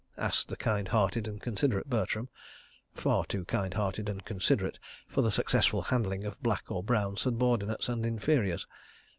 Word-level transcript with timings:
asked 0.17 0.47
the 0.47 0.55
kind 0.57 0.87
hearted 0.87 1.27
and 1.27 1.43
considerate 1.43 1.87
Bertram 1.87 2.27
(far 2.95 3.23
too 3.23 3.45
kind 3.45 3.75
hearted 3.75 4.09
and 4.09 4.25
considerate 4.25 4.79
for 5.07 5.21
the 5.21 5.29
successful 5.29 5.83
handling 5.93 6.23
of 6.23 6.41
black 6.41 6.63
or 6.71 6.81
brown 6.81 7.17
subordinates 7.17 7.87
and 7.87 8.03
inferiors). 8.03 8.65